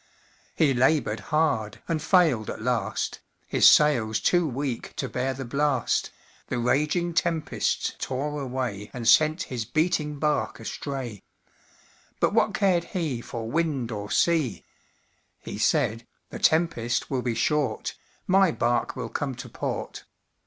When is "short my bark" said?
17.35-18.95